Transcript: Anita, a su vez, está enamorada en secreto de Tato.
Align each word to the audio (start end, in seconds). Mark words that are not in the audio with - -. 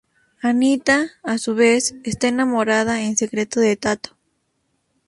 Anita, 0.41 1.11
a 1.21 1.37
su 1.37 1.53
vez, 1.53 1.93
está 2.03 2.27
enamorada 2.27 3.03
en 3.03 3.15
secreto 3.15 3.59
de 3.59 3.75
Tato. 3.75 4.17